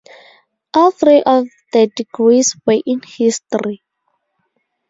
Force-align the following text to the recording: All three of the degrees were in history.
All 0.73 0.89
three 0.89 1.21
of 1.23 1.45
the 1.73 1.85
degrees 1.95 2.57
were 2.65 2.81
in 2.87 3.03
history. 3.05 3.83